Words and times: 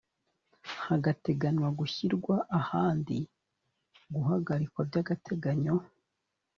hateganywa 0.85 1.69
gushyirwa 1.79 2.35
ahandi 2.59 3.17
guhagarikwa 4.13 4.81
by’agateganyo 4.89 5.75